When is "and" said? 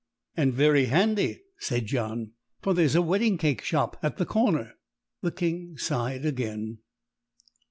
0.35-0.51